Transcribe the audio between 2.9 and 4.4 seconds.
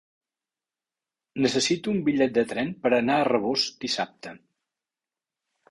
anar a Rabós dissabte.